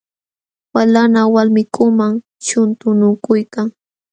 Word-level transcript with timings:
Walanqa 0.73 1.21
walmikunam 1.33 2.13
shuntunakuykan. 2.45 3.67